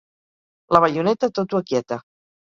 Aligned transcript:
La 0.75 0.79
baioneta 0.85 1.29
tot 1.39 1.53
ho 1.53 1.59
aquieta. 1.65 1.99